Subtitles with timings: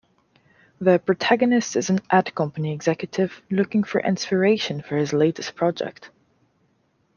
[0.79, 6.09] The protagonist is an ad company executive looking for inspiration for his latest project.